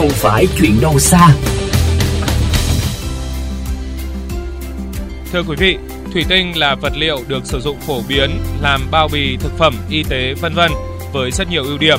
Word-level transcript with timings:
không 0.00 0.10
phải 0.10 0.46
chuyện 0.58 0.80
đâu 0.80 0.98
xa. 0.98 1.28
Thưa 5.32 5.42
quý 5.48 5.56
vị, 5.58 5.76
thủy 6.12 6.24
tinh 6.28 6.58
là 6.58 6.74
vật 6.74 6.92
liệu 6.96 7.18
được 7.28 7.46
sử 7.46 7.60
dụng 7.60 7.76
phổ 7.80 8.02
biến 8.08 8.30
làm 8.62 8.80
bao 8.90 9.08
bì 9.12 9.36
thực 9.36 9.58
phẩm, 9.58 9.74
y 9.90 10.02
tế 10.02 10.34
vân 10.34 10.54
vân 10.54 10.70
với 11.12 11.30
rất 11.30 11.50
nhiều 11.50 11.64
ưu 11.64 11.78
điểm. 11.78 11.98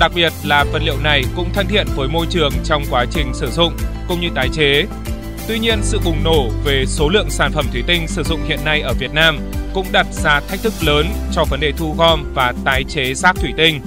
Đặc 0.00 0.12
biệt 0.14 0.32
là 0.44 0.64
vật 0.64 0.82
liệu 0.82 0.96
này 0.98 1.24
cũng 1.36 1.50
thân 1.54 1.66
thiện 1.68 1.86
với 1.96 2.08
môi 2.08 2.26
trường 2.30 2.52
trong 2.64 2.84
quá 2.90 3.04
trình 3.10 3.34
sử 3.34 3.50
dụng 3.50 3.72
cũng 4.08 4.20
như 4.20 4.28
tái 4.34 4.48
chế. 4.52 4.84
Tuy 5.48 5.58
nhiên, 5.58 5.78
sự 5.82 6.00
bùng 6.04 6.24
nổ 6.24 6.48
về 6.64 6.84
số 6.86 7.08
lượng 7.08 7.30
sản 7.30 7.52
phẩm 7.52 7.66
thủy 7.72 7.82
tinh 7.86 8.08
sử 8.08 8.22
dụng 8.22 8.40
hiện 8.48 8.64
nay 8.64 8.80
ở 8.80 8.92
Việt 8.92 9.12
Nam 9.14 9.38
cũng 9.74 9.86
đặt 9.92 10.06
ra 10.10 10.40
thách 10.40 10.62
thức 10.62 10.72
lớn 10.80 11.06
cho 11.32 11.44
vấn 11.44 11.60
đề 11.60 11.72
thu 11.76 11.94
gom 11.98 12.32
và 12.34 12.54
tái 12.64 12.84
chế 12.88 13.14
rác 13.14 13.36
thủy 13.36 13.52
tinh. 13.56 13.80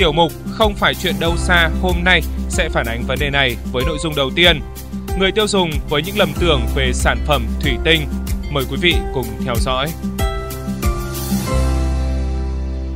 Tiểu 0.00 0.12
mục 0.12 0.32
Không 0.58 0.72
phải 0.80 0.94
chuyện 0.94 1.14
đâu 1.20 1.30
xa 1.36 1.68
hôm 1.82 1.94
nay 2.04 2.20
sẽ 2.48 2.68
phản 2.68 2.86
ánh 2.86 3.00
vấn 3.08 3.18
đề 3.20 3.30
này 3.30 3.56
với 3.72 3.82
nội 3.86 3.98
dung 3.98 4.12
đầu 4.16 4.30
tiên. 4.36 4.56
Người 5.18 5.32
tiêu 5.32 5.46
dùng 5.46 5.70
với 5.90 6.02
những 6.06 6.18
lầm 6.18 6.28
tưởng 6.40 6.60
về 6.76 6.92
sản 6.92 7.16
phẩm 7.26 7.42
thủy 7.62 7.72
tinh. 7.84 8.00
Mời 8.54 8.64
quý 8.70 8.76
vị 8.82 8.92
cùng 9.14 9.24
theo 9.44 9.54
dõi. 9.54 9.86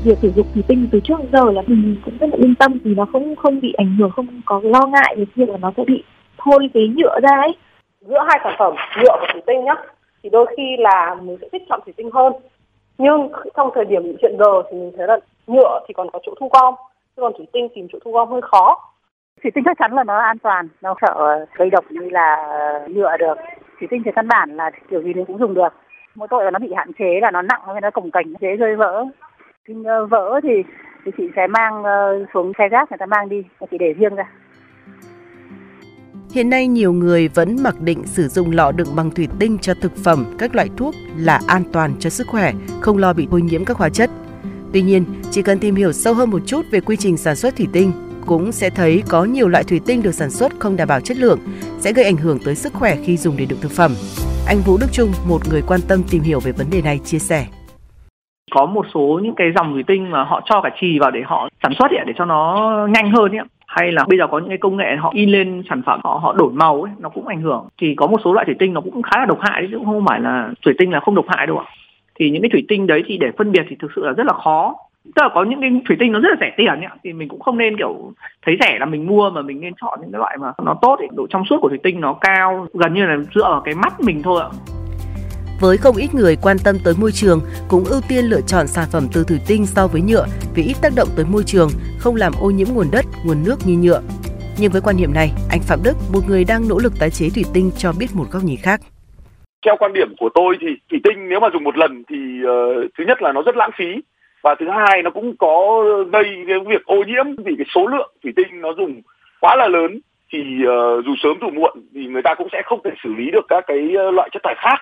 Việc 0.04 0.18
sử 0.22 0.32
dụng 0.36 0.46
thủy 0.54 0.62
tinh 0.68 0.88
từ 0.92 1.00
trước 1.04 1.14
đến 1.18 1.28
giờ 1.32 1.50
là 1.52 1.62
mình 1.66 1.96
cũng 2.04 2.18
rất 2.20 2.26
là 2.30 2.36
yên 2.42 2.54
tâm 2.54 2.78
vì 2.84 2.94
nó 2.94 3.06
không 3.12 3.36
không 3.36 3.60
bị 3.60 3.72
ảnh 3.76 3.96
hưởng, 3.98 4.10
không 4.10 4.40
có 4.46 4.60
lo 4.64 4.86
ngại 4.86 5.14
về 5.18 5.24
việc 5.34 5.48
là 5.48 5.56
nó 5.56 5.72
sẽ 5.76 5.82
bị 5.86 6.02
thôi 6.38 6.70
cái 6.74 6.88
nhựa 6.96 7.20
ra 7.22 7.36
ấy. 7.36 7.52
Giữa 8.00 8.18
hai 8.28 8.40
sản 8.44 8.54
phẩm 8.58 8.74
nhựa 9.02 9.16
và 9.20 9.26
thủy 9.32 9.42
tinh 9.46 9.64
nhá, 9.64 9.74
thì 10.22 10.30
đôi 10.30 10.54
khi 10.56 10.76
là 10.78 11.16
mình 11.22 11.36
sẽ 11.40 11.48
thích 11.52 11.62
chọn 11.68 11.80
thủy 11.84 11.94
tinh 11.96 12.10
hơn. 12.14 12.32
Nhưng 12.98 13.28
trong 13.56 13.70
thời 13.74 13.84
điểm 13.84 14.16
chuyện 14.22 14.36
giờ 14.38 14.62
thì 14.70 14.78
mình 14.78 14.92
thấy 14.96 15.06
là 15.06 15.18
nhựa 15.46 15.80
thì 15.88 15.94
còn 15.94 16.10
có 16.10 16.18
chỗ 16.22 16.34
thu 16.40 16.48
gom 16.52 16.74
chứ 17.16 17.22
còn 17.22 17.32
thủy 17.36 17.46
tinh 17.52 17.68
tìm 17.74 17.86
chỗ 17.92 17.98
thu 18.04 18.12
gom 18.12 18.30
hơi 18.30 18.40
khó. 18.42 18.90
Thủy 19.42 19.50
tinh 19.54 19.64
chắc 19.64 19.78
chắn 19.78 19.92
là 19.92 20.04
nó 20.04 20.18
an 20.18 20.38
toàn 20.38 20.68
nó 20.82 20.94
sợ 21.00 21.46
gây 21.56 21.70
độc 21.70 21.84
như 21.90 22.08
là 22.10 22.36
nhựa 22.88 23.16
được. 23.16 23.34
Thủy 23.78 23.88
tinh 23.90 24.02
thì 24.04 24.10
căn 24.14 24.28
bản 24.28 24.56
là 24.56 24.70
kiểu 24.90 25.02
gì 25.02 25.12
cũng 25.26 25.38
dùng 25.38 25.54
được. 25.54 25.72
Mỗi 26.14 26.28
tội 26.30 26.44
là 26.44 26.50
nó 26.50 26.58
bị 26.58 26.72
hạn 26.76 26.92
chế 26.98 27.20
là 27.22 27.30
nó 27.30 27.42
nặng 27.42 27.60
nên 27.66 27.82
nó 27.82 27.90
cồng 27.90 28.10
cành 28.10 28.32
dễ 28.40 28.56
rơi 28.56 28.76
vỡ. 28.76 29.04
Tinh 29.68 29.84
ờ, 29.84 30.06
vỡ 30.06 30.40
thì 30.42 30.62
thì 31.04 31.12
chị 31.16 31.24
sẽ 31.36 31.46
mang 31.46 31.84
ờ, 31.84 32.24
xuống 32.34 32.52
xe 32.58 32.68
rác 32.68 32.90
người 32.90 32.98
ta 32.98 33.06
mang 33.06 33.28
đi 33.28 33.42
và 33.58 33.66
chị 33.70 33.78
để 33.78 33.92
riêng 33.92 34.14
ra. 34.14 34.24
Hiện 36.34 36.50
nay 36.50 36.66
nhiều 36.66 36.92
người 36.92 37.28
vẫn 37.28 37.56
mặc 37.64 37.74
định 37.80 38.06
sử 38.06 38.28
dụng 38.28 38.50
lọ 38.52 38.72
đựng 38.72 38.88
bằng 38.96 39.10
thủy 39.10 39.28
tinh 39.38 39.58
cho 39.60 39.74
thực 39.82 39.92
phẩm, 40.04 40.24
các 40.38 40.54
loại 40.54 40.68
thuốc 40.76 40.94
là 41.16 41.40
an 41.48 41.62
toàn 41.72 41.90
cho 41.98 42.10
sức 42.10 42.26
khỏe, 42.30 42.52
không 42.80 42.98
lo 42.98 43.12
bị 43.12 43.28
ô 43.30 43.38
nhiễm 43.38 43.64
các 43.64 43.76
hóa 43.76 43.88
chất. 43.88 44.10
Tuy 44.74 44.82
nhiên, 44.82 45.04
chỉ 45.30 45.42
cần 45.42 45.58
tìm 45.58 45.74
hiểu 45.74 45.92
sâu 45.92 46.14
hơn 46.14 46.30
một 46.30 46.38
chút 46.46 46.62
về 46.70 46.80
quy 46.80 46.96
trình 46.96 47.16
sản 47.16 47.36
xuất 47.36 47.56
thủy 47.56 47.66
tinh, 47.72 47.92
cũng 48.26 48.52
sẽ 48.52 48.70
thấy 48.70 49.02
có 49.08 49.24
nhiều 49.24 49.48
loại 49.48 49.64
thủy 49.64 49.80
tinh 49.86 50.02
được 50.02 50.12
sản 50.12 50.30
xuất 50.30 50.52
không 50.58 50.76
đảm 50.76 50.88
bảo 50.88 51.00
chất 51.00 51.16
lượng, 51.16 51.38
sẽ 51.78 51.92
gây 51.92 52.04
ảnh 52.04 52.16
hưởng 52.16 52.38
tới 52.44 52.54
sức 52.54 52.72
khỏe 52.72 52.96
khi 53.04 53.16
dùng 53.16 53.36
để 53.38 53.46
đựng 53.48 53.58
thực 53.62 53.70
phẩm. 53.70 53.92
Anh 54.46 54.58
Vũ 54.66 54.78
Đức 54.80 54.86
Trung, 54.92 55.08
một 55.28 55.38
người 55.50 55.62
quan 55.66 55.80
tâm 55.88 56.02
tìm 56.10 56.22
hiểu 56.22 56.40
về 56.40 56.52
vấn 56.52 56.66
đề 56.70 56.82
này, 56.82 56.98
chia 57.04 57.18
sẻ 57.18 57.46
có 58.54 58.66
một 58.66 58.86
số 58.94 59.20
những 59.22 59.34
cái 59.34 59.46
dòng 59.56 59.72
thủy 59.72 59.82
tinh 59.86 60.10
mà 60.10 60.24
họ 60.24 60.42
cho 60.44 60.60
cả 60.60 60.70
trì 60.80 60.98
vào 60.98 61.10
để 61.10 61.20
họ 61.26 61.48
sản 61.62 61.72
xuất 61.78 61.90
ấy, 61.90 62.04
để 62.06 62.12
cho 62.16 62.24
nó 62.24 62.70
nhanh 62.90 63.10
hơn 63.10 63.32
ấy. 63.32 63.46
hay 63.66 63.92
là 63.92 64.04
bây 64.08 64.18
giờ 64.18 64.24
có 64.30 64.38
những 64.38 64.48
cái 64.48 64.58
công 64.58 64.76
nghệ 64.76 64.96
họ 64.98 65.12
in 65.14 65.30
lên 65.30 65.62
sản 65.68 65.82
phẩm 65.86 66.00
họ 66.04 66.20
họ 66.22 66.32
đổi 66.32 66.52
màu 66.52 66.82
ấy 66.82 66.92
nó 66.98 67.08
cũng 67.08 67.26
ảnh 67.26 67.42
hưởng 67.42 67.68
thì 67.80 67.94
có 67.96 68.06
một 68.06 68.20
số 68.24 68.32
loại 68.32 68.46
thủy 68.46 68.54
tinh 68.58 68.74
nó 68.74 68.80
cũng 68.80 69.02
khá 69.02 69.20
là 69.20 69.26
độc 69.26 69.38
hại 69.40 69.68
chứ 69.70 69.78
không 69.84 70.04
phải 70.08 70.20
là 70.20 70.50
thủy 70.64 70.74
tinh 70.78 70.90
là 70.90 71.00
không 71.00 71.14
độc 71.14 71.26
hại 71.28 71.46
đâu 71.46 71.58
ạ 71.58 71.64
thì 72.18 72.30
những 72.30 72.42
cái 72.42 72.50
thủy 72.52 72.64
tinh 72.68 72.86
đấy 72.86 73.02
thì 73.06 73.18
để 73.18 73.26
phân 73.38 73.52
biệt 73.52 73.62
thì 73.68 73.76
thực 73.80 73.90
sự 73.96 74.04
là 74.04 74.12
rất 74.12 74.26
là 74.26 74.32
khó 74.44 74.74
tức 75.04 75.22
là 75.22 75.28
có 75.34 75.44
những 75.44 75.60
cái 75.60 75.70
thủy 75.88 75.96
tinh 76.00 76.12
nó 76.12 76.20
rất 76.20 76.28
là 76.28 76.36
rẻ 76.40 76.54
tiền 76.56 76.80
ấy, 76.80 76.98
thì 77.04 77.12
mình 77.12 77.28
cũng 77.28 77.40
không 77.40 77.58
nên 77.58 77.76
kiểu 77.76 78.12
thấy 78.46 78.56
rẻ 78.60 78.78
là 78.78 78.86
mình 78.86 79.06
mua 79.06 79.30
mà 79.30 79.42
mình 79.42 79.60
nên 79.60 79.72
chọn 79.80 79.98
những 80.02 80.12
cái 80.12 80.18
loại 80.18 80.36
mà 80.40 80.52
nó 80.64 80.78
tốt 80.82 80.96
ấy. 80.98 81.08
độ 81.12 81.26
trong 81.30 81.44
suốt 81.44 81.56
của 81.60 81.68
thủy 81.68 81.78
tinh 81.82 82.00
nó 82.00 82.12
cao 82.20 82.66
gần 82.74 82.94
như 82.94 83.06
là 83.06 83.16
dựa 83.34 83.42
vào 83.42 83.62
cái 83.64 83.74
mắt 83.74 84.00
mình 84.00 84.22
thôi 84.22 84.42
ạ 84.42 84.48
với 85.60 85.76
không 85.76 85.96
ít 85.96 86.14
người 86.14 86.36
quan 86.36 86.56
tâm 86.64 86.76
tới 86.84 86.94
môi 87.00 87.12
trường 87.12 87.40
cũng 87.68 87.84
ưu 87.84 88.00
tiên 88.08 88.24
lựa 88.24 88.40
chọn 88.40 88.66
sản 88.66 88.88
phẩm 88.92 89.06
từ 89.12 89.24
thủy 89.24 89.40
tinh 89.46 89.66
so 89.66 89.86
với 89.86 90.00
nhựa 90.00 90.26
vì 90.54 90.62
ít 90.62 90.76
tác 90.82 90.92
động 90.96 91.08
tới 91.16 91.24
môi 91.24 91.42
trường, 91.46 91.70
không 91.98 92.16
làm 92.16 92.32
ô 92.40 92.50
nhiễm 92.50 92.66
nguồn 92.74 92.86
đất, 92.92 93.04
nguồn 93.24 93.44
nước 93.44 93.56
như 93.64 93.78
nhựa. 93.78 94.02
Nhưng 94.58 94.72
với 94.72 94.80
quan 94.80 94.96
niệm 94.96 95.14
này, 95.14 95.32
anh 95.50 95.60
Phạm 95.60 95.80
Đức, 95.82 95.96
một 96.12 96.20
người 96.28 96.44
đang 96.44 96.68
nỗ 96.68 96.78
lực 96.78 96.92
tái 96.98 97.10
chế 97.10 97.30
thủy 97.30 97.44
tinh 97.52 97.70
cho 97.78 97.92
biết 97.98 98.14
một 98.14 98.26
góc 98.30 98.44
nhìn 98.44 98.60
khác 98.62 98.80
theo 99.64 99.76
quan 99.78 99.92
điểm 99.92 100.14
của 100.18 100.28
tôi 100.34 100.56
thì 100.60 100.66
thủy 100.90 101.00
tinh 101.04 101.28
nếu 101.28 101.40
mà 101.40 101.48
dùng 101.52 101.64
một 101.64 101.76
lần 101.76 102.02
thì 102.08 102.16
uh, 102.42 102.90
thứ 102.98 103.04
nhất 103.04 103.22
là 103.22 103.32
nó 103.32 103.42
rất 103.42 103.56
lãng 103.56 103.70
phí 103.76 104.02
và 104.42 104.54
thứ 104.60 104.66
hai 104.68 105.02
nó 105.02 105.10
cũng 105.10 105.36
có 105.36 105.84
gây 106.12 106.24
cái 106.48 106.58
việc 106.66 106.84
ô 106.84 106.96
nhiễm 107.06 107.26
vì 107.44 107.54
cái 107.58 107.66
số 107.74 107.86
lượng 107.86 108.12
thủy 108.22 108.32
tinh 108.36 108.60
nó 108.60 108.72
dùng 108.76 109.02
quá 109.40 109.56
là 109.56 109.68
lớn 109.68 110.00
thì 110.32 110.38
uh, 110.38 111.04
dù 111.04 111.14
sớm 111.22 111.36
dù 111.40 111.50
muộn 111.50 111.78
thì 111.94 112.06
người 112.06 112.22
ta 112.22 112.34
cũng 112.34 112.48
sẽ 112.52 112.62
không 112.64 112.80
thể 112.84 112.90
xử 113.04 113.14
lý 113.14 113.30
được 113.30 113.44
các 113.48 113.64
cái 113.66 113.94
ờ, 113.96 114.10
loại 114.10 114.28
chất 114.32 114.42
thải 114.42 114.54
khác. 114.58 114.78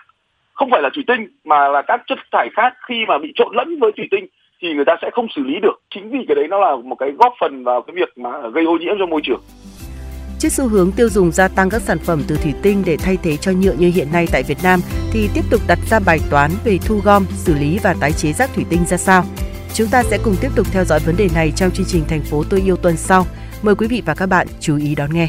Không 0.55 0.71
phải 0.71 0.83
là 0.83 0.91
thủy 0.95 1.05
tinh 1.07 1.27
mà 1.45 1.69
là 1.69 1.83
các 1.83 2.01
chất 2.07 2.19
thải 2.33 2.49
khác 2.57 2.73
khi 2.89 3.05
mà 3.09 3.19
bị 3.19 3.33
trộn 3.35 3.55
lẫn 3.55 3.79
với 3.81 3.93
thủy 3.97 4.09
tinh 4.11 4.27
thì 4.63 4.75
người 4.75 4.85
ta 4.85 4.97
sẽ 5.03 5.11
không 5.13 5.27
xử 5.37 5.43
lý 5.45 5.61
được. 5.61 5.81
Chính 5.91 6.11
vì 6.11 6.25
cái 6.29 6.35
đấy 6.35 6.49
nó 6.49 6.59
là 6.59 6.77
một 6.77 6.95
cái 6.95 7.11
góp 7.19 7.35
phần 7.41 7.65
vào 7.65 7.83
cái 7.83 7.95
việc 7.97 8.19
mà 8.19 8.49
gây 8.55 8.65
ô 8.65 8.77
nhiễm 8.77 8.99
cho 8.99 9.07
môi 9.07 9.21
trường. 9.25 9.41
Trước 10.43 10.53
xu 10.53 10.69
hướng 10.69 10.93
tiêu 10.93 11.09
dùng 11.09 11.33
gia 11.33 11.49
tăng 11.49 11.71
các 11.71 11.83
sản 11.83 11.99
phẩm 11.99 12.23
từ 12.27 12.37
thủy 12.37 12.55
tinh 12.63 12.83
để 12.87 12.97
thay 12.97 13.17
thế 13.23 13.37
cho 13.37 13.53
nhựa 13.53 13.73
như 13.73 13.91
hiện 13.95 14.13
nay 14.13 14.27
tại 14.33 14.43
Việt 14.43 14.59
Nam 14.63 14.81
thì 15.13 15.29
tiếp 15.35 15.45
tục 15.51 15.61
đặt 15.67 15.79
ra 15.91 15.99
bài 15.99 16.21
toán 16.31 16.51
về 16.65 16.79
thu 16.79 17.01
gom, 17.05 17.27
xử 17.37 17.55
lý 17.55 17.79
và 17.79 17.95
tái 18.01 18.13
chế 18.13 18.33
rác 18.33 18.51
thủy 18.55 18.65
tinh 18.71 18.85
ra 18.89 18.97
sao. 18.97 19.25
Chúng 19.75 19.89
ta 19.89 20.03
sẽ 20.03 20.19
cùng 20.25 20.37
tiếp 20.41 20.51
tục 20.55 20.67
theo 20.71 20.85
dõi 20.85 21.01
vấn 21.01 21.17
đề 21.17 21.29
này 21.35 21.53
trong 21.57 21.71
chương 21.71 21.87
trình 21.87 22.05
Thành 22.09 22.23
phố 22.23 22.45
tôi 22.51 22.61
yêu 22.61 22.77
tuần 22.77 22.97
sau. 22.97 23.27
Mời 23.63 23.75
quý 23.75 23.87
vị 23.87 24.03
và 24.07 24.15
các 24.15 24.27
bạn 24.27 24.47
chú 24.61 24.77
ý 24.77 24.95
đón 24.95 25.15
nghe. 25.15 25.29